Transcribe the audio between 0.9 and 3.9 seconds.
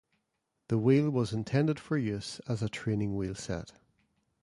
was intended for use as a training wheelset.